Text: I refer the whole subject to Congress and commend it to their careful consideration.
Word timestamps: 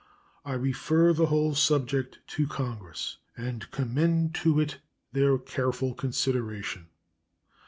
I 0.43 0.53
refer 0.53 1.13
the 1.13 1.27
whole 1.27 1.53
subject 1.53 2.17
to 2.29 2.47
Congress 2.47 3.17
and 3.37 3.69
commend 3.69 4.31
it 4.37 4.39
to 4.41 4.65
their 5.13 5.37
careful 5.37 5.93
consideration. 5.93 6.87